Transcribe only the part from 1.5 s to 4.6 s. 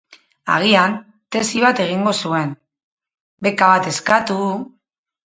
bat egingo zuen, beka bat eskatu...